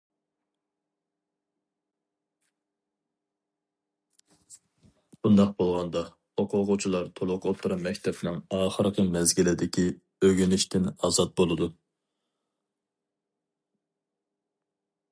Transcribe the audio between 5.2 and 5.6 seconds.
بۇنداق